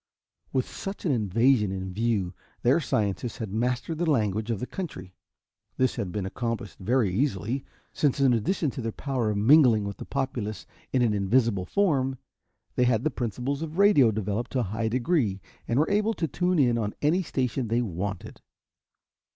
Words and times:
With 0.51 0.67
such 0.67 1.05
an 1.05 1.11
invasion 1.11 1.71
in 1.71 1.93
view, 1.93 2.33
their 2.63 2.79
scientists 2.79 3.37
had 3.37 3.53
mastered 3.53 3.99
the 3.99 4.09
language 4.09 4.49
of 4.49 4.59
the 4.59 4.65
country. 4.65 5.13
This 5.77 5.95
had 5.95 6.11
been 6.11 6.25
accomplished 6.25 6.79
very 6.79 7.13
easily, 7.13 7.63
since 7.93 8.19
in 8.19 8.33
addition 8.33 8.71
to 8.71 8.81
their 8.81 8.91
power 8.91 9.29
of 9.29 9.37
mingling 9.37 9.83
with 9.83 9.97
the 9.97 10.05
populace 10.05 10.65
in 10.91 11.03
an 11.03 11.13
invisible 11.13 11.65
form, 11.67 12.17
they 12.75 12.85
had 12.85 13.03
the 13.03 13.11
principles 13.11 13.61
of 13.61 13.77
radio 13.77 14.09
developed 14.09 14.49
to 14.53 14.61
a 14.61 14.73
high 14.73 14.87
degree 14.87 15.39
and 15.67 15.77
were 15.77 15.91
able 15.91 16.15
to 16.15 16.27
tune 16.27 16.57
in 16.57 16.79
on 16.79 16.95
any 17.03 17.21
station 17.21 17.67
they 17.67 17.83
wanted. 17.83 18.41